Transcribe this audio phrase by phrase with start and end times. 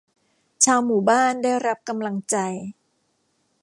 [0.65, 2.35] ชาวหมู่บ้านได้รับกำลังใจ